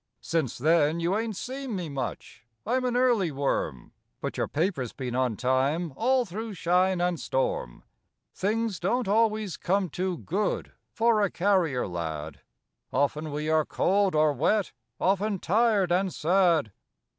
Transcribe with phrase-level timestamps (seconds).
[0.21, 3.91] Since then you ain't seen me much; I'm an early worm.
[4.19, 7.83] But your paper's been on time All through shine and storm.
[8.33, 12.41] Things don't always come too good For a carrier lad.
[12.91, 16.71] Often we are cold or wet, Often tired and sad.